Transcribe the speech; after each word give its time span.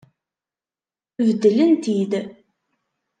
Beddlen-t-id. 1.25 2.13